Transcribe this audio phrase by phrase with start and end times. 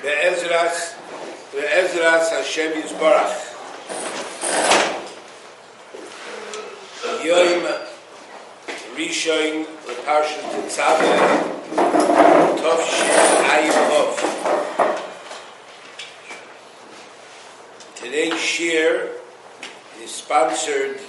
[0.00, 0.94] Be'ezras,
[1.52, 3.34] Be'ezras Hashem Yisbarach.
[7.24, 7.64] Yoim
[8.94, 11.18] Rishon Leparshat Tetzaveh
[12.58, 13.18] Tov Shin
[13.50, 13.78] Ayim.
[17.96, 19.10] Today's shir
[20.00, 21.00] is sponsored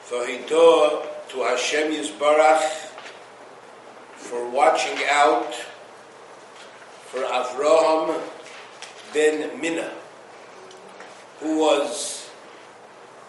[0.00, 2.88] for Hidoah to Hashem Yisbarach
[4.16, 5.54] for watching out
[7.10, 8.20] for Avraham
[9.12, 9.90] ben Mina,
[11.40, 12.30] who was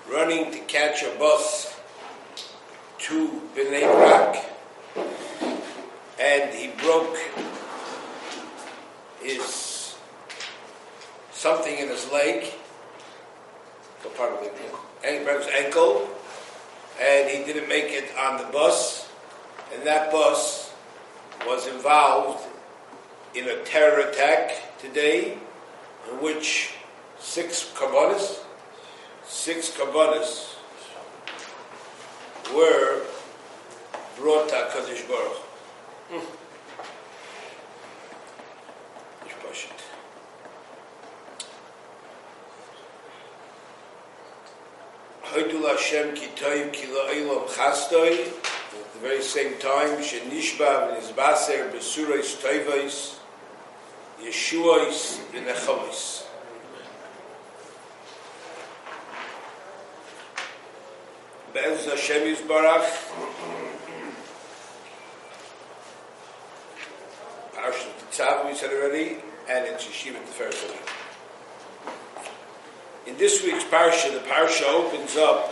[0.07, 1.75] running to catch a bus
[2.99, 4.45] to Bnei Brak,
[6.19, 7.17] and he broke
[9.19, 9.95] his
[11.31, 12.53] something in his leg,
[14.15, 16.07] part of his ankle,
[17.01, 19.09] and he didn't make it on the bus,
[19.73, 20.71] and that bus
[21.47, 22.45] was involved
[23.33, 25.37] in a terror attack today
[26.09, 26.73] in which
[27.19, 28.43] six carbonas,
[29.25, 30.55] six carbonas
[32.53, 33.05] were
[34.17, 35.37] brought to HaKadosh Baruch.
[36.09, 36.37] Hmm.
[45.31, 53.20] Hoydul Hashem ki toiv ki at the very same time shenishba v'nizbaser besurais toivais
[54.23, 56.27] Yeshua's Chavis.
[61.53, 62.85] Be'ez Hashem Yisbarach
[67.53, 69.17] Parshat Tzav we said already
[69.49, 70.65] and in Shishiva the first.
[73.07, 75.51] In this week's Parsha, the Parsha opens up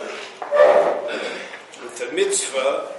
[1.82, 2.92] with the mitzvah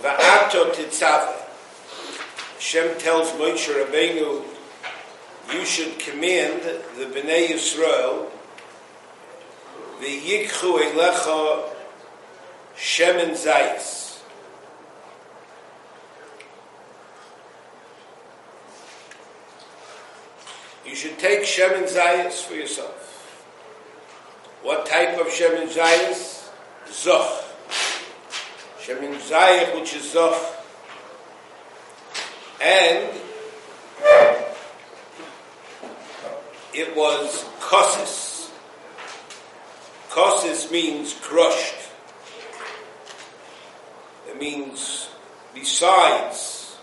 [0.00, 1.33] Va'ato Titzavah
[2.64, 4.42] Hashem tells Moshe Rabbeinu,
[5.52, 6.62] you should command
[6.96, 8.30] the Bnei Yisrael,
[10.00, 11.68] the Yikchu Elecha
[12.74, 14.20] Shemen Zayis.
[20.86, 23.10] You should take Shemen Zayis for yourself.
[24.62, 26.48] What type of Shemen Zayis?
[26.86, 27.44] Zoch.
[28.80, 30.53] Shemen Zayis, which is Zoch,
[32.60, 33.08] and
[36.72, 38.50] it was kosis.
[40.10, 41.74] Kosis means crushed.
[44.28, 45.08] It means
[45.54, 46.76] besides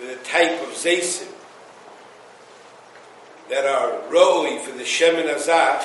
[0.00, 1.30] the type of zaysim
[3.48, 5.84] that are roi for the Shemin Azach,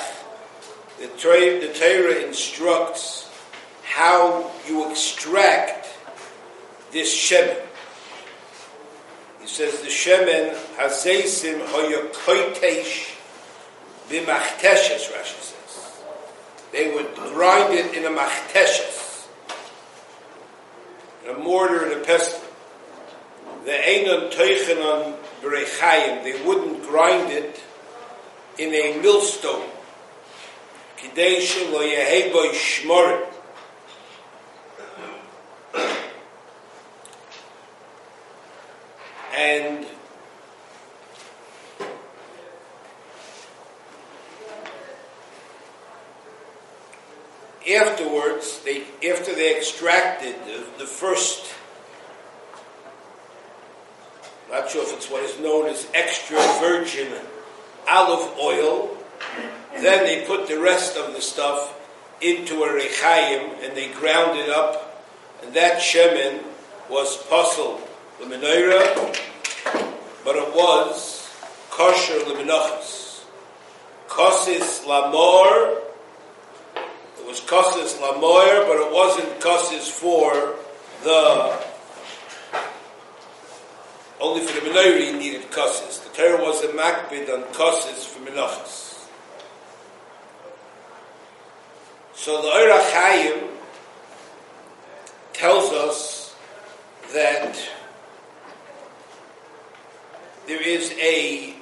[0.98, 3.30] the Torah instructs
[3.84, 5.88] how you extract
[6.92, 7.69] this Shemin.
[9.50, 13.16] Says the shemen hazeisim hoya koitesh
[14.08, 16.02] b'machteshes, Rashi says.
[16.70, 19.26] They would grind it in a machteshes,
[21.28, 22.40] a mortar and a pestle.
[23.64, 27.60] The einon teichenon b'rechayim, they wouldn't grind it
[28.56, 29.68] in a millstone.
[30.96, 33.29] Kidei lo yehei shmorim.
[39.36, 39.86] And
[47.68, 51.54] afterwards, they after they extracted the, the first,
[54.50, 57.12] not sure if it's what is known as extra virgin
[57.88, 58.96] olive oil,
[59.74, 61.76] then they put the rest of the stuff
[62.20, 65.04] into a rechayim and they ground it up,
[65.42, 66.42] and that shemen
[66.88, 67.86] was puzzled
[68.20, 69.18] the menorah,
[70.24, 71.30] but it was
[71.70, 73.24] kosher lemenachas.
[74.08, 75.78] Kosis lamor,
[77.18, 80.56] it was kosis lamor, but it wasn't kosis for
[81.02, 81.58] the,
[84.20, 86.04] only for the menorah you needed kosis.
[86.04, 89.06] The Torah was a makbid on kosis for menachas.
[92.14, 93.48] So the Chaim
[95.32, 96.36] tells us
[97.14, 97.58] that
[100.50, 101.54] there is a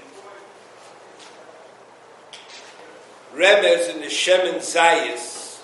[3.35, 5.61] remez in the Shemin Zayis.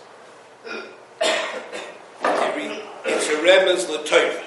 [3.06, 4.42] It's a remez l'toyra.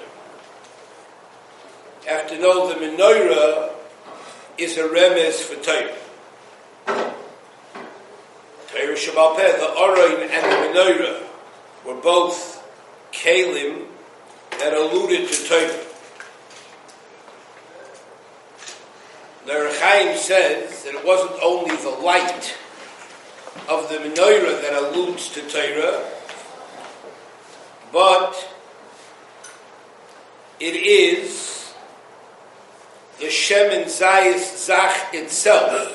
[2.05, 3.71] Have to know the menorah
[4.59, 5.95] is a remez for Torah.
[6.85, 11.23] Torah Shabbat the Oroin and the menorah
[11.83, 12.63] were both
[13.11, 13.87] kalim
[14.59, 15.87] that alluded to Torah.
[19.47, 22.57] the Rechaim says that it wasn't only the light
[23.69, 26.03] of the menorah that alludes to Torah,
[27.93, 28.35] but
[30.59, 31.73] it is
[33.19, 35.93] the Shemin Zayis Zach itself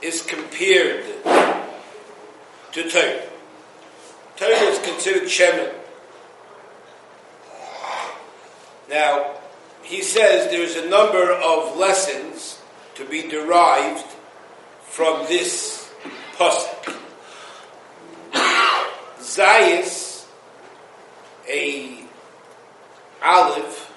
[0.00, 1.04] is compared
[2.72, 3.22] to Torah.
[4.36, 5.74] Torah is considered Shemin.
[8.88, 9.34] Now,
[9.82, 12.57] he says there's a number of lessons
[12.98, 14.04] to be derived
[14.82, 15.88] from this
[16.34, 16.96] pasuk.
[19.20, 20.26] Zayis,
[21.48, 22.00] a
[23.22, 23.92] olive.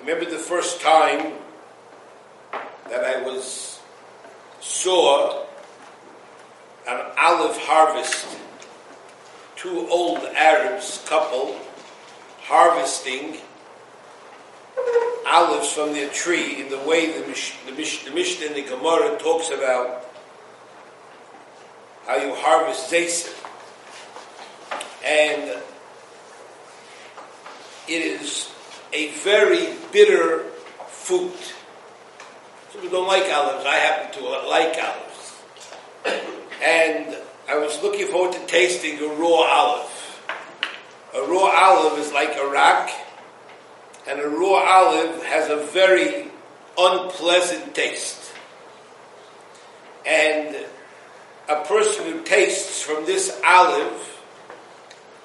[0.00, 1.32] Remember the first time
[2.90, 3.80] that I was
[4.60, 5.46] saw
[6.86, 8.26] an olive harvest.
[9.56, 11.58] Two old Arabs couple
[12.42, 13.38] harvesting
[15.34, 18.62] olives from their tree in the way the, Mish, the, Mish, the Mishnah and the
[18.62, 20.06] Gemara talks about
[22.06, 23.34] how you harvest zaysim.
[25.04, 25.60] And
[27.88, 28.48] it is
[28.92, 30.44] a very bitter
[30.86, 31.54] fruit.
[32.72, 33.66] So we don't like olives.
[33.66, 35.42] I happen to like olives.
[36.64, 37.16] And
[37.48, 39.90] I was looking forward to tasting a raw olive.
[41.14, 42.90] A raw olive is like a rock
[44.08, 46.30] and a raw olive has a very
[46.76, 48.32] unpleasant taste.
[50.06, 50.56] And
[51.48, 54.22] a person who tastes from this olive,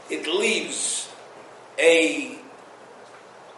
[0.10, 1.10] it leaves
[1.78, 2.38] a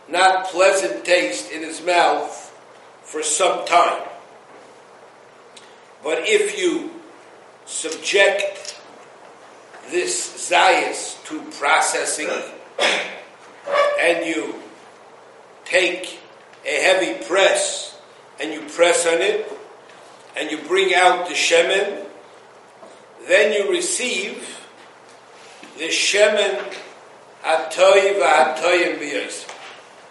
[0.10, 2.48] not pleasant taste in his mouth
[3.04, 4.04] for some time.
[6.04, 6.92] But if you
[7.66, 8.80] subject
[9.90, 12.30] this zayas to processing
[14.00, 14.61] and you
[15.72, 16.20] take
[16.66, 17.98] a heavy press
[18.42, 19.50] and you press on it
[20.36, 22.06] and you bring out the shemen,
[23.28, 24.60] then you receive
[25.78, 26.60] the shemen
[27.42, 29.48] hatoy v'hatoyim b'yos.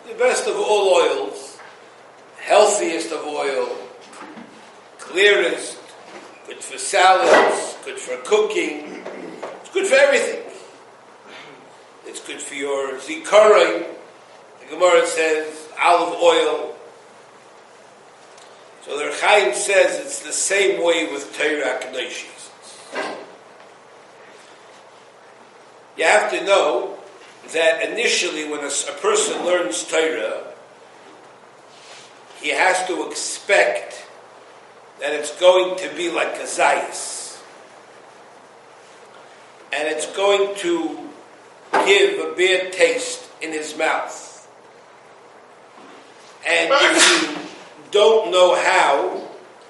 [0.08, 1.58] The best of all oils,
[2.40, 3.68] healthiest of oil,
[4.98, 5.78] clearest,
[6.46, 9.04] good for salads, good for cooking,
[9.60, 10.38] it's good for everything.
[12.06, 13.86] It's good for your zikaron,
[14.70, 16.76] Gemara says olive oil.
[18.82, 22.50] So the Chaim says it's the same way with Torah Kedoshis.
[25.96, 26.96] You have to know
[27.52, 30.44] that initially when a, a, person learns Torah,
[32.40, 34.06] he has to expect
[35.00, 37.42] that it's going to be like a zayis.
[39.72, 41.10] And it's going to
[41.84, 44.29] give a bad taste in his mouth.
[46.50, 47.38] And if you
[47.92, 49.28] don't know how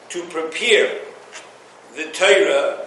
[0.09, 0.99] to prepare
[1.95, 2.87] the Torah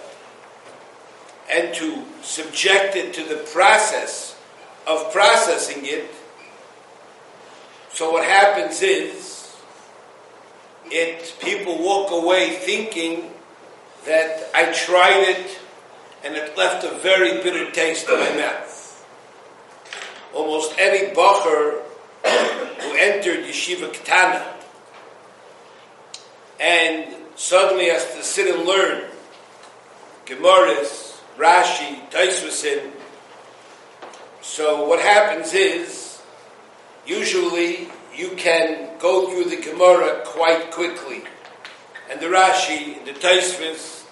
[1.48, 4.36] and to subject it to the process
[4.88, 6.10] of processing it,
[7.92, 9.56] so what happens is
[10.90, 13.30] it people walk away thinking
[14.06, 15.60] that I tried it
[16.24, 19.06] and it left a very bitter taste in my mouth.
[20.34, 21.83] Almost any bacher
[23.04, 24.42] entered Yeshiva Ketana
[26.58, 29.10] and suddenly has to sit and learn
[30.24, 32.90] Gemaras, Rashi, Taisvasin.
[34.40, 36.22] So what happens is,
[37.06, 41.24] usually you can go through the Gemara quite quickly.
[42.10, 44.04] And the Rashi, the Taisvis,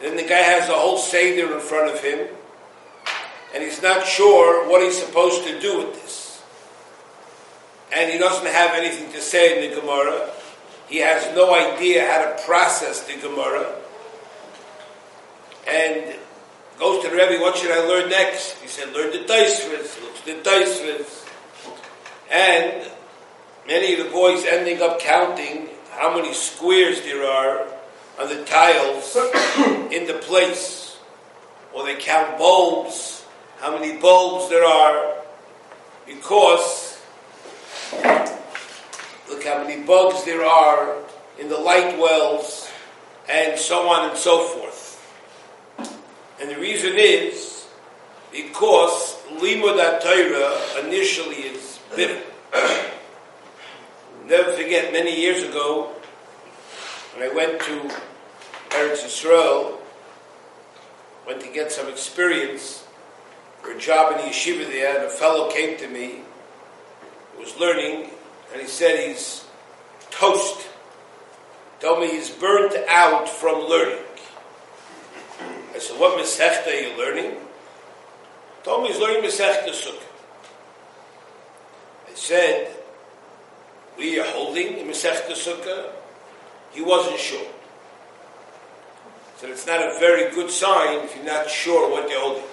[0.00, 2.26] then the guy has a whole Seder in front of him,
[3.54, 6.29] and he's not sure what he's supposed to do with this
[7.92, 10.30] and he doesn't have anything to say in the Gemara.
[10.88, 13.74] He has no idea how to process the Gemara.
[15.68, 16.16] And
[16.78, 18.52] goes to the Rebbe, what should I learn next?
[18.58, 21.28] He said, learn the Taisvis, looks the Taisvis.
[22.30, 22.90] And
[23.66, 27.66] many of the boys ending up counting how many squares there are
[28.18, 29.16] on the tiles
[29.92, 30.98] in the place.
[31.72, 33.24] Or they count bulbs,
[33.58, 35.14] how many bulbs there are,
[36.06, 36.79] because
[37.92, 40.96] Look how many bugs there are
[41.38, 42.68] in the light wells,
[43.28, 44.88] and so on and so forth.
[46.40, 47.66] And the reason is
[48.32, 52.22] because Limud Torah initially is bitter.
[54.26, 55.90] Never forget, many years ago,
[57.14, 57.90] when I went to
[58.70, 59.78] Eretz Yisrael,
[61.26, 62.84] went to get some experience
[63.60, 66.20] for a job in the yeshiva there, and a fellow came to me
[67.40, 68.10] was learning,
[68.52, 69.46] and he said he's
[70.10, 70.68] toast.
[71.80, 74.04] Told me he's burnt out from learning.
[75.74, 77.36] I said, what Masechta are you learning?
[78.64, 80.02] Told me he's learning Masechta Sukkah.
[82.06, 82.76] I said,
[83.96, 85.90] we are holding in Masechta Sukkah.
[86.72, 87.46] He wasn't sure.
[89.38, 92.44] So it's not a very good sign if you're not sure what you're holding.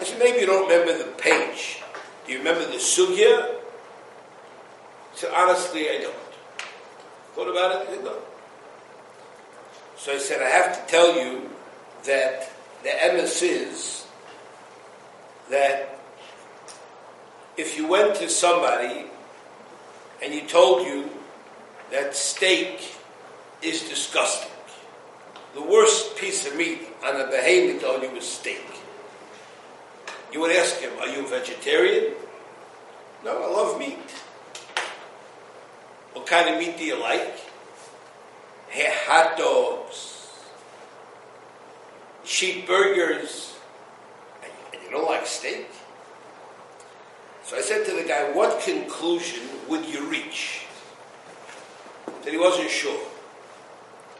[0.00, 1.80] I said, maybe you don't remember the page.
[2.26, 3.61] Do you remember the sugya?
[5.14, 6.14] So honestly, I don't.
[7.34, 8.00] Thought about it?
[8.00, 8.24] I don't.
[9.96, 11.48] So I said, I have to tell you
[12.04, 12.50] that
[12.82, 14.06] the emes is
[15.50, 15.98] that
[17.56, 19.04] if you went to somebody
[20.22, 21.08] and you told you
[21.90, 22.96] that steak
[23.62, 24.50] is disgusting,
[25.54, 28.64] the worst piece of meat on a behemoth told you was steak.
[30.32, 32.14] You would ask him, Are you a vegetarian?
[33.24, 33.98] No, I love meat.
[36.12, 37.38] What kind of meat do you like?
[38.68, 40.30] Hey, hot dogs,
[42.24, 43.54] sheep burgers,
[44.72, 45.68] and you don't like steak?
[47.44, 50.66] So I said to the guy, What conclusion would you reach?
[52.06, 53.00] That he wasn't sure.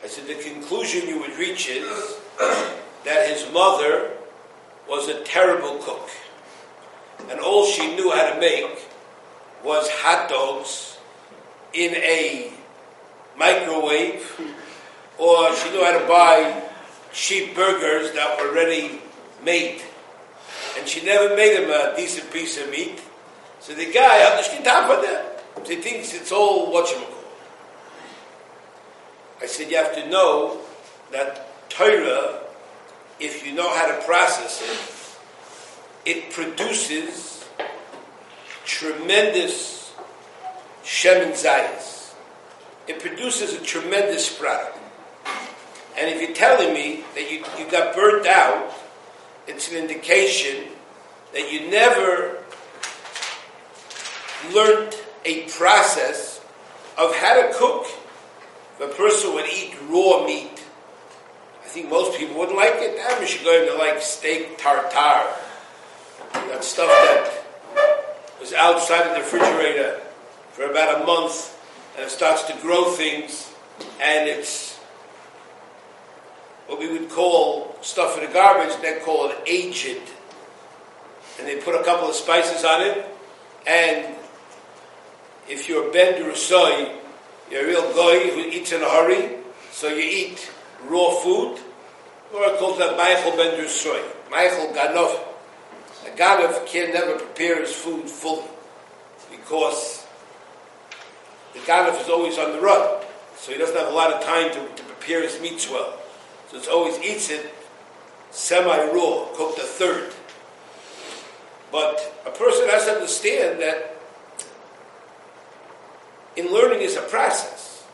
[0.03, 4.11] I said, The conclusion you would reach is that his mother
[4.89, 6.09] was a terrible cook.
[7.31, 8.89] And all she knew how to make
[9.63, 10.92] was hot dogs
[11.75, 12.53] in a
[13.39, 14.41] microwave,
[15.19, 16.63] or she knew how to buy
[17.13, 19.01] cheap burgers that were ready
[19.45, 19.83] made.
[20.79, 23.01] And she never made him a decent piece of meat.
[23.61, 25.45] So the guy, had top for that.
[25.67, 27.09] He thinks it's all what you call.
[29.41, 30.61] I said, you have to know
[31.11, 32.43] that Torah
[33.23, 35.19] if you know how to process
[36.05, 37.45] it, it produces
[38.65, 39.82] tremendous
[40.83, 42.13] shemen zayas.
[42.89, 44.79] It produces a tremendous product.
[45.97, 48.73] And if you're telling me that you, you got burnt out,
[49.47, 50.65] it's an indication
[51.33, 52.39] that you never
[54.53, 56.41] learned a process
[56.99, 57.87] of how to cook.
[58.79, 60.65] If a person would eat raw meat,
[61.63, 62.99] I think most people wouldn't like it.
[63.01, 65.35] I'm going to like steak tartare.
[66.33, 67.45] That stuff that
[68.41, 70.01] was outside of the refrigerator
[70.53, 71.59] for about a month
[71.95, 73.53] uh, and it starts to grow things
[74.01, 74.77] and it's
[76.67, 80.01] what we would call stuff in the garbage, they call it aged.
[81.39, 83.07] And they put a couple of spices on it
[83.67, 84.15] and
[85.49, 86.97] if you're Ben Rusoy,
[87.51, 89.37] you're a real guy who eats in a hurry,
[89.71, 90.51] so you eat
[90.87, 91.59] raw food,
[92.35, 94.03] or it calls that Michael ben Drusroy.
[94.31, 95.21] Michael Ganov.
[96.07, 98.49] A Ganov can never prepare his food fully
[99.31, 100.02] because
[101.53, 103.01] the Ganov is always on the run.
[103.37, 105.99] So he doesn't have a lot of time to, to prepare his meats well.
[106.51, 107.55] So it's always eats it
[108.31, 110.13] semi-raw, cooked a third.
[111.71, 113.97] But a person has to understand that
[116.37, 117.85] in learning is a process.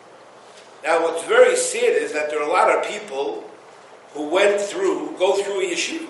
[0.85, 3.49] Now, what's very sad is that there are a lot of people
[4.13, 6.09] who went through, go through a yeshiva,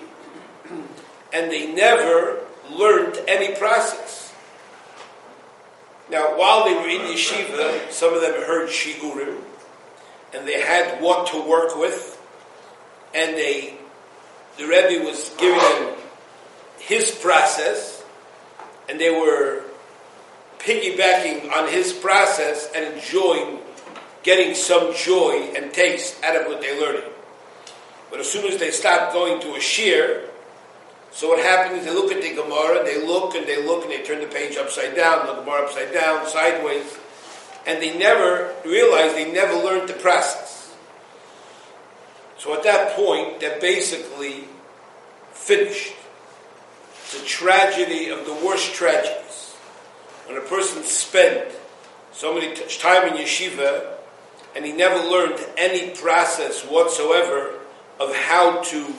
[1.33, 2.41] and they never
[2.71, 4.18] learned any process.
[6.09, 9.37] Now, while they were in yeshiva, some of them heard shiurim,
[10.33, 12.19] and they had what to work with,
[13.13, 13.77] and they,
[14.57, 15.95] the Rebbe was giving them
[16.79, 18.03] his process,
[18.87, 19.63] and they were
[20.59, 23.59] piggybacking on his process and enjoying
[24.23, 27.09] getting some joy and taste out of what they're learning.
[28.11, 30.28] But as soon as they stopped going to a shear,
[31.11, 33.91] so what happens is they look at the Gemara, they look and they look and
[33.91, 36.97] they turn the page upside down, the Gemara upside down, sideways,
[37.65, 40.75] and they never realize they never learned the process.
[42.37, 44.45] So at that point, they're basically
[45.31, 45.93] finished.
[47.03, 49.55] It's a tragedy of the worst tragedies.
[50.27, 51.51] When a person spent
[52.13, 53.93] so many t- time in yeshiva
[54.55, 57.55] and he never learned any process whatsoever
[57.99, 58.93] of how to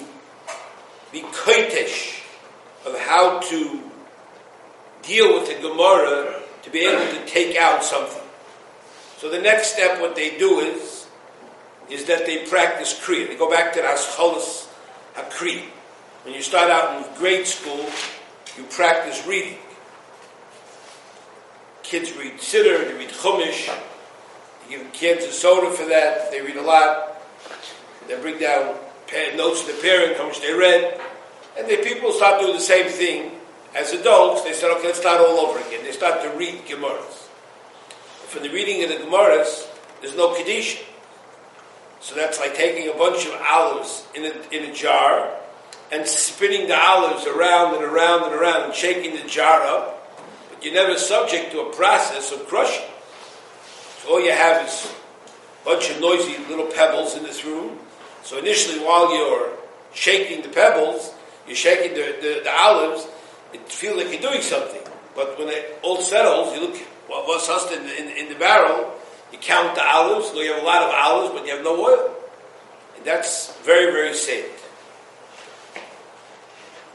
[1.12, 2.22] be koitesh,
[2.86, 3.82] of how to
[5.02, 8.22] deal with the Gemara to be able to take out something.
[9.18, 11.06] So the next step, what they do is,
[11.90, 13.28] is that they practice Kriya.
[13.28, 14.68] They go back to the Ascholas
[15.14, 15.64] HaKri.
[16.24, 17.84] When you start out in grade school,
[18.56, 19.58] you practice reading.
[21.82, 23.76] Kids read Siddur, they read Chumash,
[24.68, 27.20] you give kids a soda for that, they read a lot,
[28.06, 28.76] they bring down
[29.36, 31.00] notes to the parent, how much they read,
[31.58, 33.32] and the people start doing the same thing
[33.74, 34.42] as adults.
[34.42, 35.84] They start, okay, let's start all over again.
[35.84, 37.28] They start to read Gemaras.
[38.26, 39.66] For the reading of the Gemaras,
[40.00, 40.82] there's no Kedisha.
[42.00, 45.36] So that's like taking a bunch of olives in a, in a jar
[45.92, 50.18] and spinning the olives around and around and around and shaking the jar up.
[50.50, 52.86] But you're never subject to a process of crushing.
[53.98, 54.94] So all you have is
[55.62, 57.78] a bunch of noisy little pebbles in this room.
[58.22, 59.50] So initially, while you're
[59.94, 61.14] shaking the pebbles,
[61.46, 63.06] you're shaking the, the, the olives,
[63.52, 64.82] it feels like you're doing something.
[65.14, 66.76] But when it all settles, you look
[67.08, 68.92] what what's in, in, in the barrel,
[69.32, 71.84] you count the olives, so you have a lot of olives, but you have no
[71.84, 72.14] oil.
[72.96, 74.44] And that's very, very sad.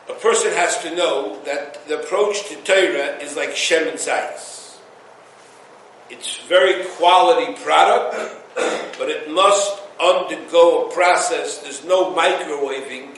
[0.08, 4.77] A person has to know that the approach to Torah is like Shem and Zayis.
[6.10, 8.15] It's very quality product,
[9.00, 11.59] but it must undergo a process.
[11.59, 13.17] There's no microwaving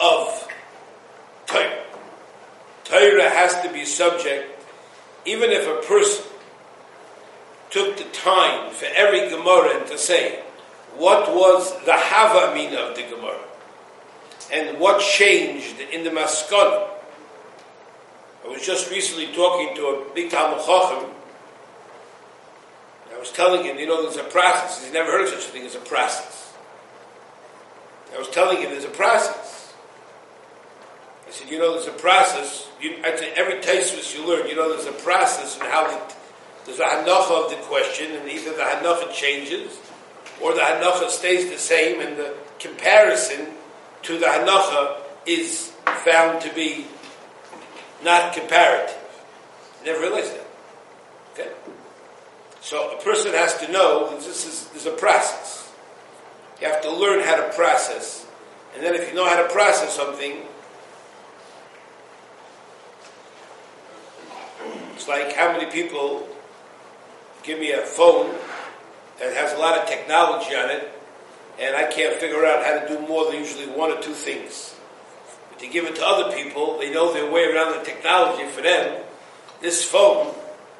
[0.00, 0.48] of
[1.46, 1.84] Torah.
[2.84, 4.64] Torah has to be subject,
[5.24, 6.24] even if a person
[7.70, 10.40] took the time for every Gemara to say,
[10.96, 13.40] what was the Hava mean of the Gemara?
[14.52, 16.88] And what changed in the Maskana?
[18.44, 21.10] I was just recently talking to a big Talmud Chacham.
[23.18, 24.84] I was telling him, you know, there's a process.
[24.84, 26.54] He's never heard of such a thing as a process.
[28.14, 29.74] I was telling him there's a process.
[31.26, 32.68] I said, you know, there's a process.
[32.80, 36.14] You, I said, every taste you learn, you know, there's a process in how the
[36.64, 39.80] there's a hanacha of the question, and either the hanacha changes,
[40.40, 43.48] or the hanacha stays the same, and the comparison
[44.02, 45.72] to the hanacha is
[46.04, 46.86] found to be
[48.04, 48.96] not comparative.
[49.84, 50.46] Never realized that.
[51.32, 51.50] Okay?
[52.60, 55.72] So a person has to know this is there's a process.
[56.60, 58.26] You have to learn how to process.
[58.74, 60.42] And then if you know how to process something,
[64.94, 66.28] it's like how many people
[67.42, 68.34] give me a phone
[69.18, 70.92] that has a lot of technology on it,
[71.58, 74.74] and I can't figure out how to do more than usually one or two things.
[75.48, 78.62] But to give it to other people, they know their way around the technology for
[78.62, 79.02] them.
[79.60, 80.34] This phone,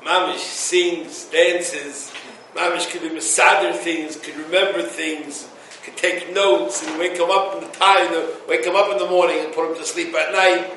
[0.05, 2.13] Mamish sings, dances,
[2.55, 5.49] Mamish could do masader things, could remember things,
[5.85, 8.11] could take notes and wake him up in the time,
[8.49, 10.71] wake them up in the morning and put him to sleep at night.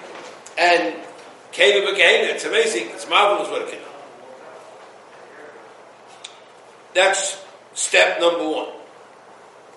[0.57, 0.95] And
[1.51, 3.85] Caleb again, it's amazing, it's marvelous what it can do.
[6.93, 8.69] That's step number one.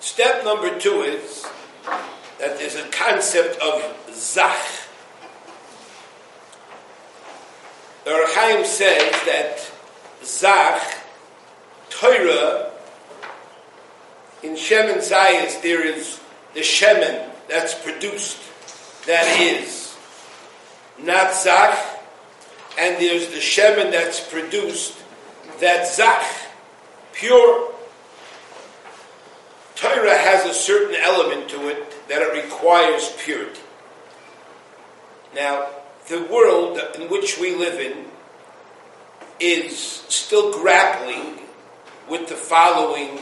[0.00, 1.46] Step number two is
[2.38, 4.59] that there's a concept of zach.
[8.04, 9.72] The Rechaim says that
[10.22, 10.98] zach,
[11.88, 12.70] Torah,
[14.42, 16.20] in Shemen Zayas, there is
[16.52, 18.38] the Shemen that's produced,
[19.06, 19.96] that is
[21.02, 21.78] not zach,
[22.78, 24.98] and there's the Shemen that's produced,
[25.60, 26.26] that zach
[27.12, 27.72] pure.
[29.76, 33.60] Torah has a certain element to it that it requires purity.
[35.34, 35.68] Now,
[36.08, 38.04] the world in which we live in
[39.40, 41.38] is still grappling
[42.08, 43.18] with the following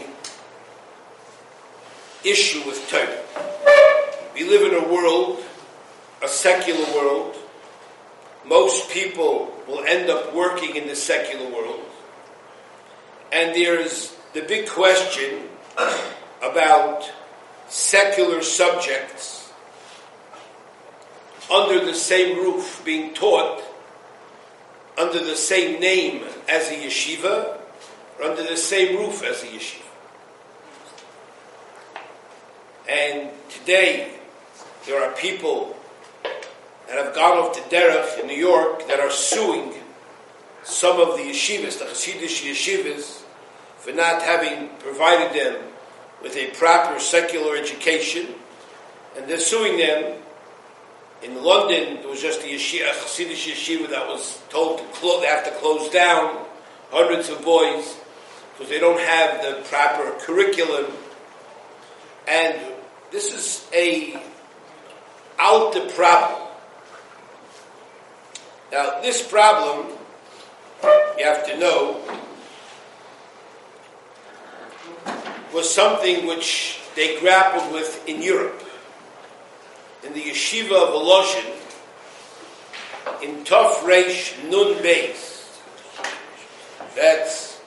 [2.25, 3.23] issue with Torah.
[4.35, 5.45] We live in a world,
[6.23, 7.37] a secular world.
[8.45, 11.85] Most people will end up working in the secular world.
[13.31, 15.49] And there's the big question
[16.43, 17.11] about
[17.69, 19.42] secular subjects
[21.53, 23.63] under the same roof being taught
[24.99, 27.59] under the same name as a yeshiva
[28.19, 29.83] or under the same roof as a yeshiva.
[32.89, 34.13] And today
[34.87, 35.77] there are people
[36.89, 39.73] that have gone off to Derech in New York that are suing
[40.63, 43.23] some of the yeshivas, the Hasidic yeshivas,
[43.79, 45.63] for not having provided them
[46.23, 48.29] with a proper secular education,
[49.17, 50.22] and they're suing them.
[51.23, 55.21] In London, there was just a yeshiva, a Hasidic yeshiva that was told to close,
[55.21, 56.45] they have to close down
[56.91, 57.97] hundreds of boys
[58.53, 60.87] because they don't have the proper curriculum.
[62.27, 62.59] And
[63.13, 64.21] this is a
[65.39, 66.49] out the problem.
[68.73, 69.87] Now, this problem,
[71.19, 72.01] you have to know,
[75.55, 78.65] was something which they grappled with in Europe.
[80.05, 81.47] In the yeshiva of Volozhin,
[83.23, 85.61] in Tov Reish Nun Beis,
[86.97, 87.61] that's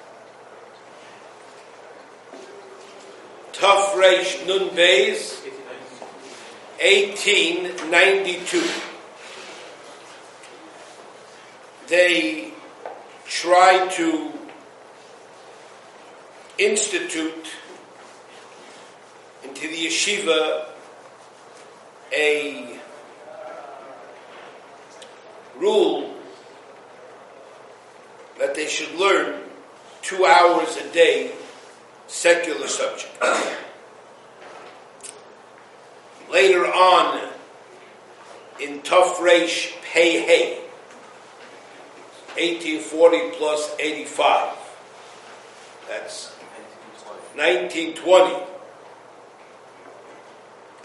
[3.54, 5.41] Tov Reish Nun Beis,
[6.82, 8.62] 1892.
[11.88, 12.52] They
[13.26, 14.34] tried to
[16.58, 17.48] institute
[19.43, 20.75] into the yeshiva
[22.13, 22.80] a
[25.58, 26.13] rule
[28.39, 29.41] that they should learn
[30.02, 31.32] two hours a day
[32.08, 33.12] secular subject.
[36.32, 37.30] Later on,
[38.60, 40.60] in Tuf Reish Pei Hey,
[42.36, 44.58] 1840 plus 85,
[45.88, 46.32] that's
[47.36, 48.55] 1920,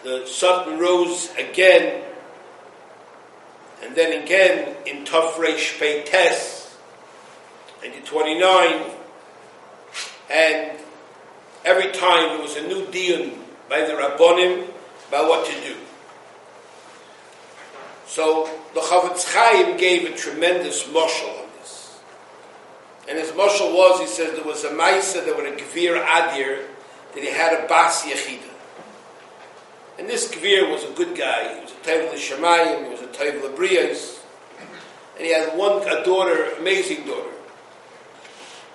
[0.03, 2.03] the sun rose again,
[3.83, 6.77] and then again in Tuf Reish Pei Tes,
[7.83, 8.97] 1929,
[10.31, 10.79] and
[11.65, 13.31] every time there was a new deal
[13.69, 14.69] by the Rabbonim
[15.09, 15.77] about what to do.
[18.07, 22.01] So the Chofetz Chaim gave a tremendous moshel on this.
[23.09, 26.65] And his moshel was, he says, there was a Maisa, there was a Gvir Adir,
[27.15, 28.50] that he had a Bas Yechida.
[30.01, 31.57] And this Gvir was a good guy.
[31.57, 34.19] He was a Tevla Shemayim, he was a Tevla Briyas.
[35.19, 37.29] And he had one, a daughter, amazing daughter.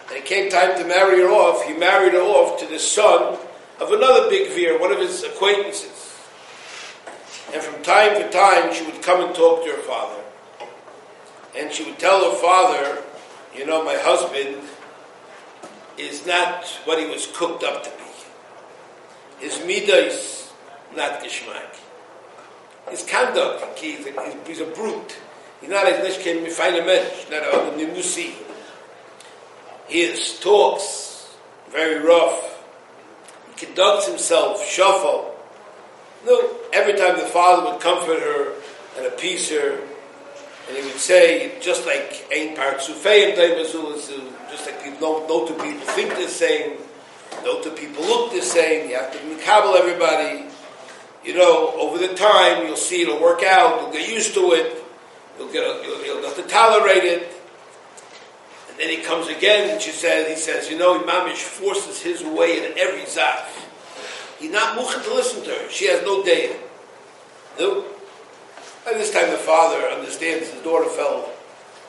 [0.07, 1.63] And it came time to marry her off.
[1.63, 3.39] He married her off to the son
[3.79, 6.15] of another big Gvir, one of his acquaintances.
[7.51, 10.21] And from time to time, she would come and talk to her father.
[11.57, 13.01] And she would tell her father,
[13.55, 14.57] you know, my husband
[15.97, 19.43] is not what he was cooked up to be.
[19.43, 20.44] His midah is
[20.95, 21.79] not geschmack.
[22.89, 25.17] His conduct, he's a, he's a brute.
[25.61, 28.33] He's not as nish can find a mensch, not a nimusi.
[29.87, 31.35] His talks
[31.71, 32.63] very rough.
[33.49, 35.35] He conducts himself shuffle.
[36.25, 38.53] No, every time the father would comfort her
[38.97, 39.79] and appease her,
[40.67, 43.35] and he would say, just like Ein Partsufeim
[44.49, 46.77] just like people, no, no two people think the same,
[47.43, 50.45] no two people look the same, you have to mekabel everybody.
[51.25, 54.83] You know, over the time, you'll see it'll work out, you'll get used to it,
[55.39, 57.23] you'll get, you'll, you'll have to tolerate it.
[58.69, 62.23] And then he comes again, and she says, he says, you know, Imamish forces his
[62.23, 63.47] way in every zaf.
[64.39, 65.69] He's not muchin to listen to her.
[65.69, 66.59] She has no data.
[67.57, 67.85] No.
[68.83, 71.31] By this time, the father understands his daughter fell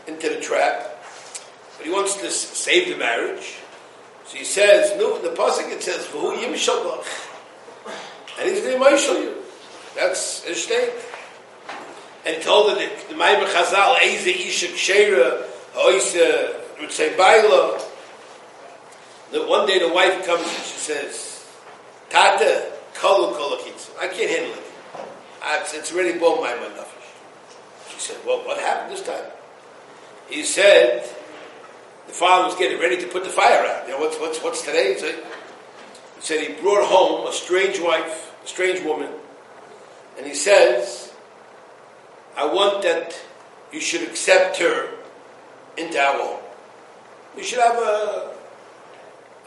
[0.06, 1.04] into the trap,
[1.76, 3.56] but he wants to save the marriage.
[4.26, 7.04] So he says, "No." The pasuk it says, "V'hu yimshalach,"
[8.38, 9.34] and he's going to show you.
[9.94, 10.92] That's a state.
[12.26, 15.46] And told that the Ma'aber Chazal, "Eize isha kshera,
[16.80, 17.80] would say baila."
[19.32, 21.44] That one day the wife comes and she says,
[22.10, 23.90] Tata, kolu kolokitz.
[24.00, 24.64] I can't handle it.
[25.74, 26.86] It's already both my nefesh.
[27.92, 29.24] She said, well, what happened this time?
[30.28, 31.02] He said,
[32.06, 33.86] the father was getting ready to put the fire out.
[33.86, 34.94] You know, what's, what's, what's today?
[34.94, 39.10] He said he brought home a strange wife, strange woman,
[40.16, 41.12] and he says,
[42.36, 43.18] I want that
[43.72, 44.90] you should accept her
[45.76, 46.40] into our home.
[47.36, 48.32] We should have a,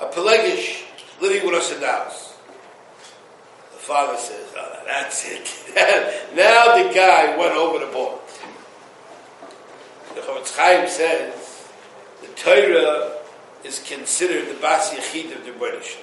[0.01, 0.83] a Pelegish
[1.21, 2.35] living with us in the house
[3.71, 5.75] The father says, oh, that's it.
[6.35, 8.19] now the guy went over the board.
[10.15, 11.67] The Chofetz Chaim says,
[12.21, 13.17] the Torah
[13.63, 15.97] is considered the Bas Yechid of the British.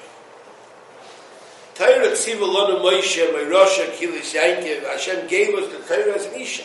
[1.77, 6.65] Torah tziva lonu Moshe, Meirosha, Kilis Yankiv, Hashem gave us the Torah as an Isha.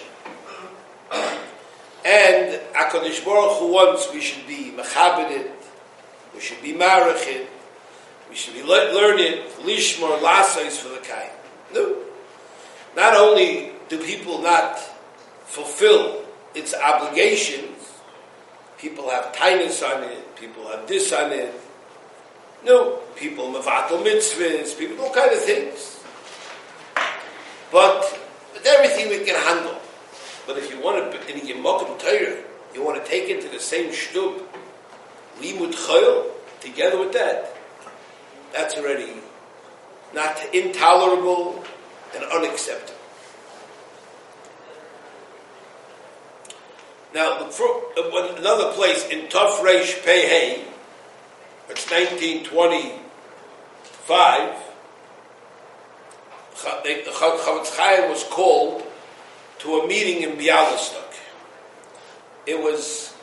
[2.05, 5.51] And HaKadosh Baruch Hu wants we should be mechabedit,
[6.33, 7.45] we should be marachit,
[8.29, 11.29] we should be learning lishmor lasais for the kain.
[11.73, 11.97] No.
[12.95, 14.79] Not only do people not
[15.45, 16.23] fulfill
[16.55, 17.99] its obligations,
[18.77, 21.53] people have tinus on it, people have this on it.
[22.63, 25.99] No, people mavatal mitzvahs, people all kind of things.
[27.71, 28.01] But
[28.53, 29.79] with everything we can handle.
[30.45, 32.37] But if you want to, in mokum Torah,
[32.73, 34.43] you want to take into the same shtub,
[35.39, 36.25] limud chayil,
[36.59, 37.55] together with that,
[38.53, 39.13] that's already
[40.13, 41.63] not intolerable
[42.13, 42.99] and unacceptable.
[47.13, 50.63] Now, uh, another place in Tuf Reish Pei
[51.71, 54.55] it's 1925,
[56.83, 58.83] the Chofetz Chaim was called
[59.59, 61.15] to a meeting in Bialystok.
[62.45, 63.13] It was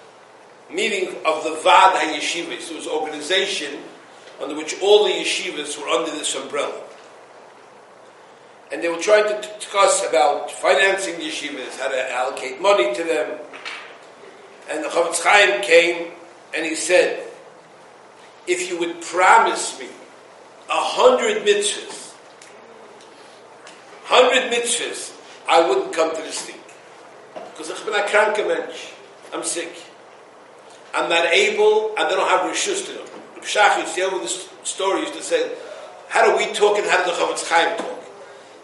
[0.70, 2.70] meeting of the Vad HaYeshivas.
[2.70, 3.82] It was organization
[4.40, 6.80] under which all the yeshivas were under this umbrella.
[8.72, 13.38] And they were trying to discuss about financing yeshivas, how to allocate money to them.
[14.70, 16.12] And the Chofetz Chaim came
[16.54, 17.27] and he said,
[18.48, 19.86] if you would promise me
[20.68, 22.14] a hundred mitzvahs,
[24.04, 25.14] hundred mitzvahs,
[25.48, 26.60] I wouldn't come to this thing.
[27.34, 28.46] Because ich bin a kranker.
[29.32, 29.72] I'm sick.
[30.94, 33.04] I'm not able, and they don't have rishus to know.
[33.42, 35.52] Shach used to this story, used to say,
[36.08, 38.04] how do we talk and how do the Chofetz Chaim talk?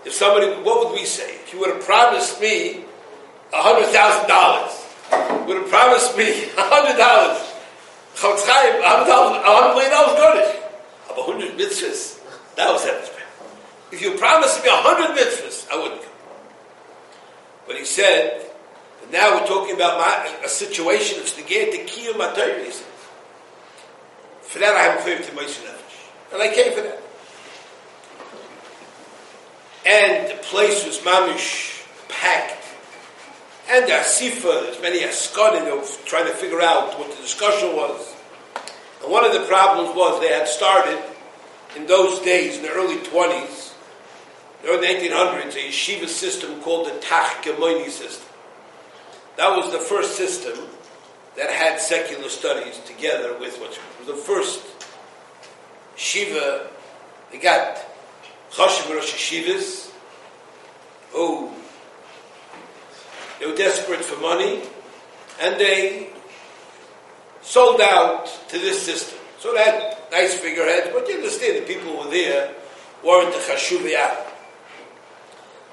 [0.05, 1.35] If somebody, what would we say?
[1.37, 2.85] If you would have promised me
[3.53, 6.25] $100,000, would have promised me
[6.57, 7.44] $100,
[8.15, 10.61] Chofetz Chaim, $100 million Kurdish.
[11.11, 12.21] A 100 mitzvahs,
[12.57, 13.11] that was Eretz
[13.93, 16.11] If you promised me 100 mitzvahs, I wouldn't come.
[17.67, 18.51] But he said,
[19.01, 22.71] but now we're talking about my, a situation that's get the key of my Torah.
[24.43, 26.33] For that I have a claim to Moshe Nefesh.
[26.33, 27.01] And I came for that.
[29.87, 32.64] And the place was mamish packed
[33.71, 38.15] and the asifa, there's many askonim of trying to figure out what the discussion was.
[39.03, 41.03] And one of the problems was they had started
[41.77, 43.73] in those days, in the early 20s,
[44.63, 48.29] the early 1900s, a yeshiva system called the Tachkemoni system.
[49.37, 50.59] That was the first system
[51.37, 54.63] that had secular studies together with what was the first
[55.97, 56.69] Shiva.
[57.33, 57.79] They got
[58.51, 59.91] Chashim Rosh Yeshivas
[61.15, 61.51] who
[63.39, 64.63] they were desperate for money
[65.41, 66.09] and they
[67.43, 69.19] sold out to this system.
[69.39, 72.55] So they had nice figureheads, but you understand the people who were there
[73.05, 74.17] weren't the Chashuviyah.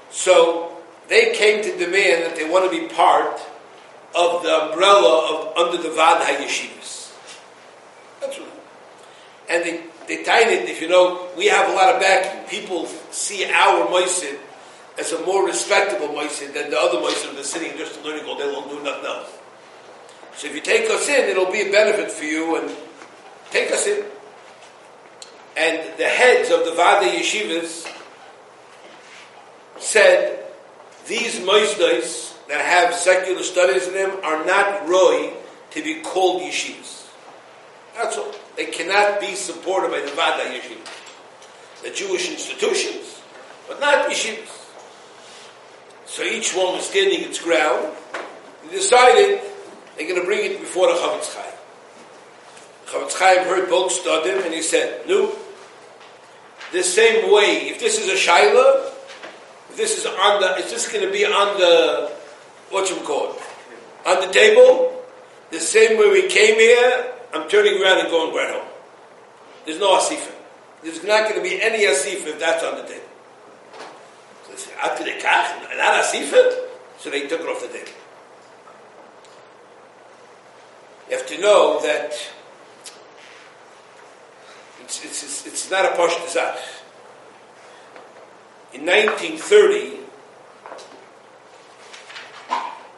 [0.09, 3.39] So they came to demand that they want to be part
[4.13, 7.13] of the umbrella of under the Vad HaYeshivas.
[8.19, 8.49] That's what.
[9.49, 12.47] And they, they tied it, if you know, we have a lot of backing.
[12.49, 14.37] People see our Moisid
[14.97, 18.37] as a more respectable Moisid than the other of the city and just learning all
[18.37, 19.31] day long doing nothing else.
[20.35, 22.75] So if you take us in, it'll be a benefit for you and
[23.51, 24.05] take us in.
[25.57, 27.91] And the heads of the Vad HaYeshivas
[29.77, 30.45] said,
[31.07, 35.33] these Moisdais that have secular studies in them are not roy
[35.71, 37.07] to be called yeshivas.
[37.95, 38.33] That's all.
[38.55, 41.83] They cannot be supported by the Vad HaYeshiva.
[41.83, 43.21] The Jewish institutions,
[43.67, 44.60] but not yeshivas.
[46.11, 47.87] So each one was standing its ground.
[48.65, 49.39] They decided
[49.95, 51.53] they're going to bring it before the Chofetz Chaim.
[52.85, 55.33] Chofetz Chaim heard both studim and he said, no,
[56.73, 58.91] the same way, if this is a Shaila,
[59.69, 62.11] if this is on the, is this going to be on the
[62.71, 63.41] what you call it,
[64.05, 65.01] on the table,
[65.51, 68.67] the same way we came here, I'm turning around and going right home.
[69.65, 70.33] There's no asifa.
[70.83, 73.10] There's not going to be any asifa if that's on the table.
[74.55, 76.67] So they said, not asifa?
[76.97, 77.91] So they took it off the table.
[81.09, 82.13] You have to know that
[84.81, 86.57] it's, it's, it's, it's not a Pashto
[88.73, 89.97] In 1930,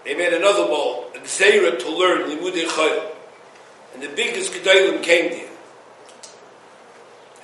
[0.04, 3.12] they made another ball, a Gzeira to learn Limudei Chayil.
[3.94, 5.50] And the biggest Gedalim came there.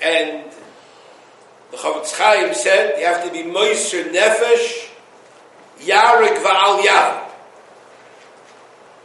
[0.02, 0.52] And
[1.72, 4.90] the Chofetz Chaim said, you have to be Moiser Nefesh,
[5.80, 7.30] Yarik Va'al Yar.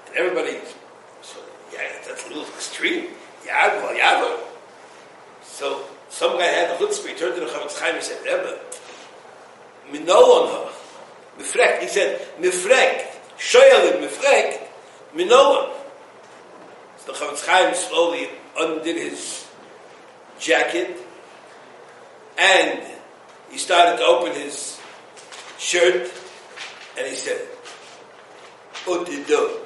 [0.07, 0.59] And everybody,
[1.23, 1.39] so,
[1.73, 3.09] yeah, that's a little extreme.
[3.47, 4.39] Yar Va'al Yar.
[5.43, 8.59] So, some guy had the chutzpah, he turned to the Chofetz Chaim and said, Rebbe,
[9.91, 10.71] Minolon ha,
[11.81, 14.61] he said, Mifrekt, Shoyalim mifrek,
[15.15, 15.71] minoa.
[16.99, 19.47] So the Chofetz Chaim slowly undid his
[20.39, 21.04] jacket
[22.39, 22.83] and
[23.51, 24.81] he started to open his
[25.59, 26.13] shirt
[26.99, 27.41] and he said,
[28.85, 29.61] Utido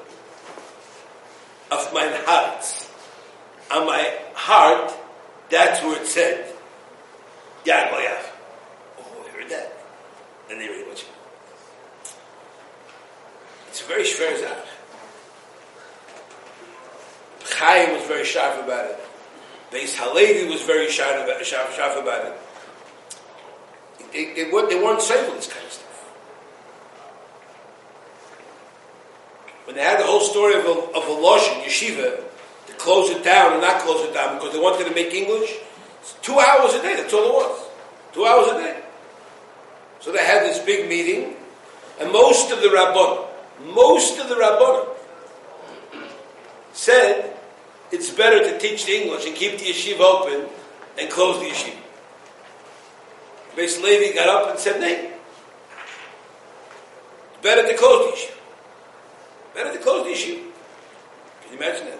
[1.71, 2.85] of my heart.
[3.71, 4.91] On my heart,
[5.49, 6.51] that's where it said,
[7.65, 9.77] Yad Oh, I heard that.
[10.49, 11.05] And they read what
[13.69, 14.67] it's very schwer Sache.
[17.45, 18.99] Chaim was very sharp about it.
[19.71, 22.33] Beis Halevi was very sharp about, sharp about it.
[24.13, 24.35] It.
[24.35, 25.85] They weren't safe with this kind of stuff.
[29.65, 32.23] When they had the whole story of a, of Loshin, yeshiva,
[32.67, 35.57] to close it down and not close it down because they wanted to make English,
[36.21, 37.67] two hours a day, that's all it was.
[38.13, 38.81] Two hours a day.
[39.99, 41.35] So they had this big meeting,
[41.99, 43.27] and most of the Rabbanim,
[43.75, 44.87] most of the Rabbanim
[46.73, 47.37] said
[47.91, 50.49] it's better to teach the English and keep the yeshiva open
[50.97, 51.75] and close the yeshiva.
[53.59, 55.11] Beis Levi got up and said, "Nay,
[57.41, 58.37] better to close the yeshiva.
[59.53, 60.45] Better to close the yeshiva."
[61.41, 61.99] Can you imagine that?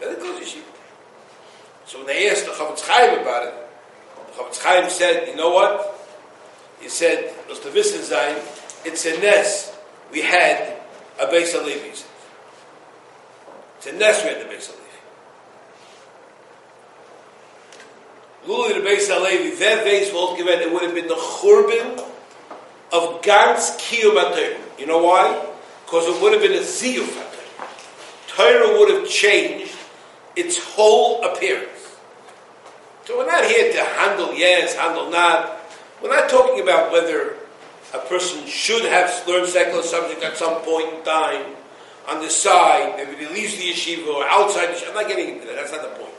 [0.00, 0.72] Better to close the yeshiva.
[1.88, 3.54] So when they asked the Chofetz Chaim about it,
[4.14, 5.98] the Chofetz Chaim said, you know what?
[6.80, 9.74] He said, it's a nest
[10.12, 10.76] we had
[11.18, 11.88] a Beis Halevi.
[11.88, 12.06] It's
[13.86, 14.87] a nest we had the Beis Halevi.
[18.48, 22.02] Luli the Beis Halevi, their Beis Voltgevet, it would have been the Churban
[22.94, 25.46] of Gans Kiyum You know why?
[25.84, 27.26] Because it would have been a Ziyuf
[28.26, 29.76] Torah would have changed
[30.34, 31.96] its whole appearance.
[33.04, 35.58] So we're not here to handle yes, handle not.
[36.02, 37.36] We're not talking about whether
[37.92, 41.44] a person should have learned secular subject at some point in time
[42.08, 44.74] on the side, maybe he leaves the yeshiva or outside.
[44.86, 45.56] I'm not getting into that.
[45.56, 46.17] That's not the point.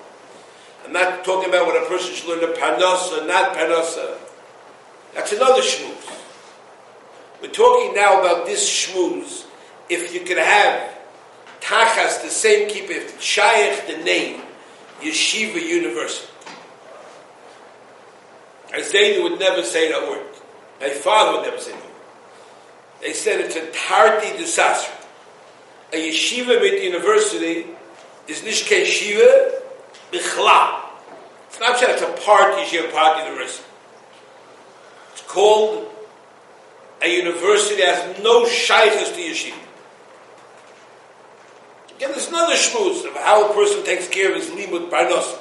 [0.89, 4.17] I'm not talking about what a person should learn the parnasa, not parnasa.
[5.13, 6.17] That's another shmooze.
[7.43, 9.45] We're talking now about this shmooze.
[9.87, 10.97] If you could have
[11.61, 14.41] tachas the same keeper, if shaykh the name
[14.99, 16.27] yeshiva university.
[18.73, 20.25] Isaiah would never say that word.
[20.81, 21.93] My father would never say that word.
[23.01, 24.91] They said it's entirety disaster.
[25.93, 27.67] A yeshiva mit university
[28.27, 29.51] is nishke yeshiva
[30.11, 30.78] bichla.
[31.59, 33.65] Just a part yeshiva, part university.
[35.11, 35.87] It's called
[37.01, 39.59] a university that has no shaykhs to yeshiva.
[41.95, 45.37] Again, there's another shmooze of how a person takes care of his limud parnos.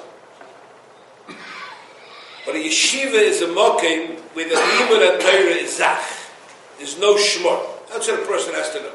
[2.45, 6.03] But a yeshiva is a mokim with a limud and Torah is zach.
[6.79, 7.65] There's no shmor.
[7.91, 8.93] That's what a person has to know.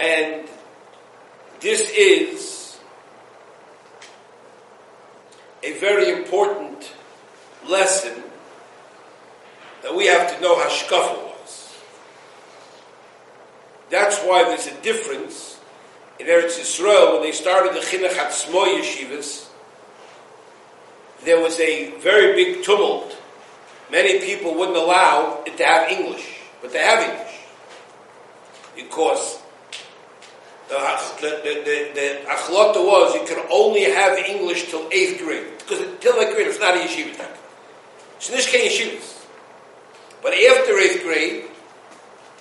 [0.00, 0.48] And
[1.60, 2.59] this is
[5.62, 6.92] a very important
[7.68, 8.22] lesson
[9.82, 11.76] that we have to know hashkafa was.
[13.90, 15.58] That's why there's a difference
[16.18, 19.48] in Eretz Yisrael when they started the Chinuch Atzmai yeshivas.
[21.24, 23.16] There was a very big tumult.
[23.90, 27.40] Many people wouldn't allow it to have English, but they have English
[28.76, 29.40] because
[30.70, 35.80] the the the, the achlota was you can only have English till eighth grade because
[36.00, 37.26] till eighth grade it's not a yeshiva.
[38.16, 39.26] It's nishkei yeshivas.
[40.22, 41.44] But after eighth grade,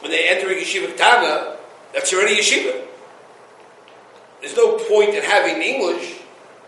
[0.01, 1.57] when they enter yeshiva tana,
[1.93, 2.85] that's already yeshiva.
[4.41, 6.19] There's no point in having English.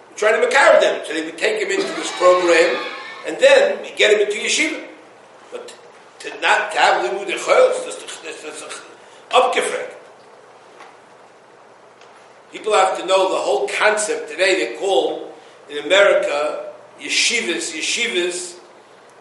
[0.10, 1.06] We're trying to makar them.
[1.06, 2.84] So they would take him into this program,
[3.28, 4.88] and then we get him into yeshiva.
[5.52, 5.76] But
[6.20, 8.64] to not to have limud echol, that's
[9.30, 10.01] upgefragt.
[12.52, 14.74] People have to know the whole concept today.
[14.74, 15.34] They call
[15.70, 18.60] in America yeshivas, yeshivas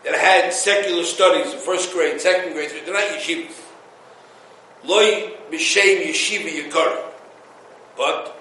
[0.05, 3.61] that had secular studies in first grade, second grade, they're not yeshivas.
[4.85, 7.05] Loi b'shem yeshiva yikar.
[7.97, 8.37] But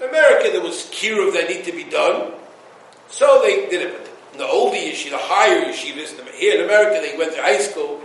[0.00, 2.32] in America there was kiruv that need to be done,
[3.08, 4.10] so they did it.
[4.32, 8.00] But the older yeshiva, the higher yeshivas, here in America they went to high school.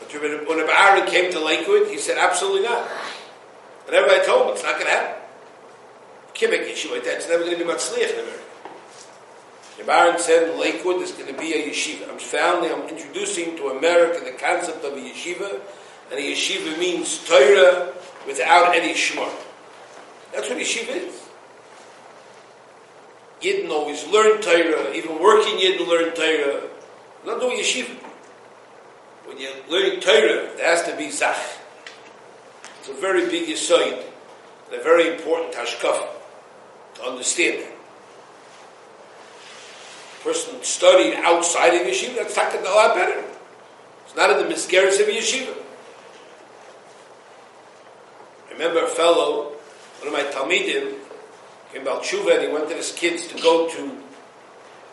[0.00, 2.88] But when Aaron came to Lakewood, he said, absolutely not.
[3.86, 5.22] And everybody told him, it's not going to happen.
[6.42, 7.14] Make yeshiva like that.
[7.14, 8.46] It's never going to be matzliach in America.
[9.86, 12.10] Baron said in Lakewood there's going to be a yeshiva.
[12.10, 15.60] I'm finally I'm introducing to America the concept of a yeshiva,
[16.10, 17.92] and a yeshiva means Torah
[18.26, 19.30] without any shmar.
[20.32, 21.22] That's what yeshiva is.
[23.40, 26.68] Yidden always learn Torah, even working Yidden learn Torah.
[27.24, 27.94] Not doing yeshiva.
[29.26, 31.36] When you're learning Torah, there has to be zach.
[32.86, 34.00] It's a very big yisoid,
[34.66, 36.06] and a very important hashkaf
[36.94, 37.72] to understand that
[40.20, 43.24] A person studied outside of yeshiva, that's talking a lot better.
[44.04, 45.52] It's not in the miscarriage of yeshiva.
[48.48, 49.54] I remember a fellow,
[49.98, 50.94] one of my Talmidim,
[51.72, 53.82] came about Tshuva and he wanted his kids to go to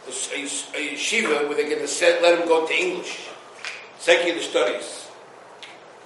[0.07, 3.29] a, a yeshiva where they're going to set, let him go to English,
[3.99, 5.11] secular studies.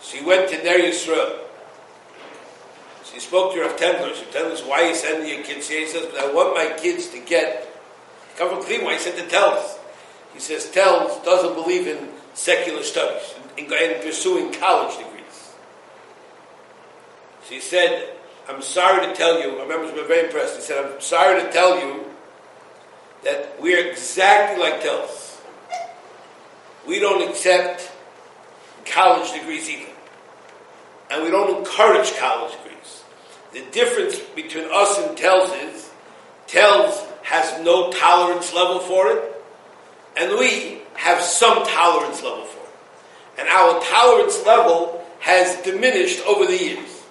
[0.02, 1.47] So he went to Ner Yisrael.
[3.18, 4.14] He spoke to Rav Tendler.
[4.14, 5.80] So Tendler why are you sending your kids here?
[5.80, 7.68] He says, but I want my kids to get
[8.38, 9.78] Come from Klima, he said to Telz.
[10.34, 15.56] He says Telz doesn't believe in secular studies and, pursuing college degrees.
[17.46, 18.16] So he said,
[18.48, 20.56] I'm sorry to tell you, our members were very impressed.
[20.56, 22.06] He said, I'm sorry to tell you
[23.24, 25.40] that we're exactly like Telz.
[26.88, 27.92] We don't accept
[28.86, 29.92] college degrees either.
[31.10, 32.67] And we don't encourage college degrees.
[33.58, 35.90] The difference between us and Telz is,
[36.48, 39.44] Telz has no tolerance level for it,
[40.16, 43.40] and we have some tolerance level for it.
[43.40, 47.04] And our tolerance level has diminished over the years.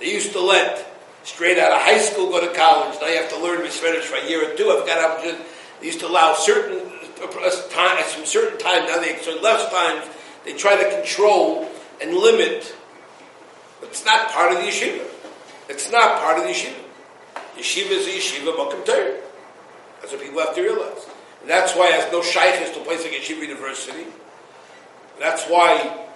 [0.00, 0.84] They used to let
[1.22, 2.98] straight out of high school, go to college.
[3.00, 4.70] Now you have to learn Spanish for a year or two.
[4.70, 5.44] I've got opportunity.
[5.78, 6.90] They used to allow certain
[7.22, 8.84] uh, uh, time, some certain time.
[8.86, 10.12] Now they so less times.
[10.44, 11.70] They try to control
[12.02, 12.74] and limit.
[13.78, 15.17] But it's not part of the yeshiva.
[15.68, 16.82] It's not part of the yeshiva.
[17.56, 19.20] Yeshiva is a yeshiva makom Torah.
[20.00, 21.06] That's what people have to realize.
[21.40, 24.04] And that's why there's no shaykhs to a place like Yeshiva University.
[25.18, 26.06] That's why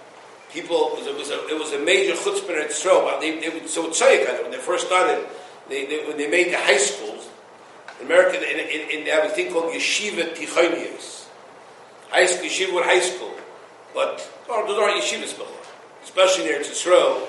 [0.53, 3.19] people, it was a, it was a major chutzpah in Israel.
[3.21, 5.27] They, they would, so tzayik, when they first started,
[5.69, 7.29] they, they, when they made the high schools,
[8.01, 11.27] in America, in, in, in, they have a thing called yeshiva tichonius.
[12.11, 13.33] High school, yeshiva with high school.
[13.95, 15.41] But, oh, those aren't yeshivas,
[16.03, 17.29] especially near Israel.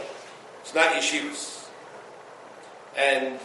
[0.61, 1.62] It's not yeshivas.
[2.97, 3.39] And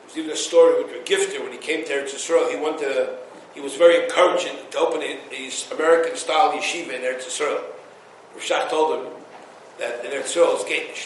[0.00, 2.50] there's even a story with gifter when he came to Eretz Yisrael.
[2.50, 3.18] He wanted to
[3.54, 7.62] he was very encouraging to open a American style yeshiva in Eretz Yisrael.
[8.36, 9.12] Rashach told him
[9.78, 10.96] that in Eretz Yisrael is gated.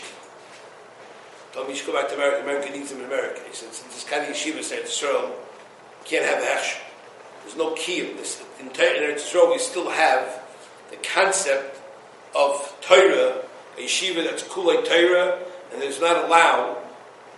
[1.53, 2.43] Told me you should go back to America.
[2.43, 3.41] America needs him in America.
[3.49, 5.33] He said, this kind of yeshiva in Eretz Yisrael
[6.05, 6.81] can't have hashim.
[7.43, 8.43] There's no key this.
[8.61, 10.43] In, in Eretz Yisrael, we still have
[10.91, 11.76] the concept
[12.37, 13.43] of Torah,
[13.77, 15.39] a yeshiva that's kulay Torah,
[15.73, 16.77] and is not allowed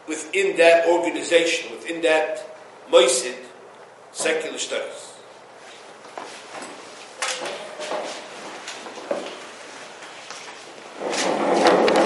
[0.07, 2.57] within that organization, within that
[2.91, 3.37] moisid,
[4.13, 5.08] secular studies.